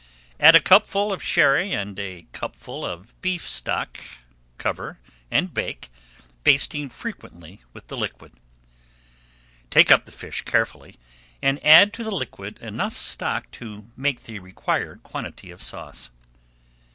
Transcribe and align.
Add 0.39 0.55
a 0.55 0.59
cupful 0.59 1.13
of 1.13 1.21
Sherry 1.21 1.73
and 1.73 1.99
a 1.99 2.25
cupful 2.31 2.83
of 2.83 3.13
beef 3.21 3.47
stock, 3.47 3.99
cover, 4.57 4.97
and 5.29 5.53
bake, 5.53 5.91
basting 6.43 6.89
frequently 6.89 7.61
with 7.71 7.85
the 7.85 7.95
liquid. 7.95 8.31
Take 9.69 9.91
up 9.91 10.05
the 10.05 10.11
fish 10.11 10.41
carefully, 10.41 10.95
and 11.39 11.63
add 11.63 11.93
to 11.93 12.03
the 12.03 12.09
liquid 12.09 12.57
enough 12.61 12.97
stock 12.97 13.51
to 13.51 13.91
make 13.95 14.23
the 14.23 14.39
required 14.39 15.03
quantity 15.03 15.51
of 15.51 15.61
sauce. 15.61 16.09